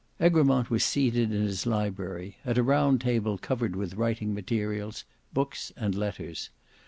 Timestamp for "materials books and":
4.33-5.93